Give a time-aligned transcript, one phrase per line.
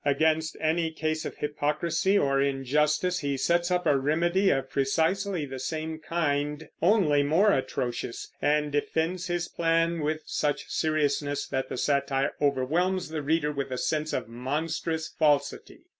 [0.03, 5.59] Against any case of hypocrisy or injustice he sets up a remedy of precisely the
[5.59, 12.31] same kind, only more atrocious, and defends his plan with such seriousness that the satire
[12.41, 15.81] overwhelms the reader with a sense of monstrous falsity.